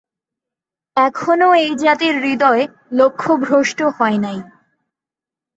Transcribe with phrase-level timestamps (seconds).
[0.97, 2.63] এখনও এই জাতির হৃদয়
[2.91, 4.39] লক্ষ্যভ্রষ্ট হয় নাই।